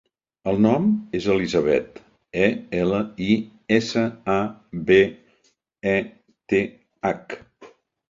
[0.51, 0.87] El nom
[1.19, 1.99] és Elisabeth:
[2.47, 2.47] e,
[2.79, 3.37] ela, i,
[3.79, 4.41] essa, a,
[4.91, 5.01] be,
[5.97, 5.99] e,
[6.53, 6.67] te,
[7.07, 7.43] hac.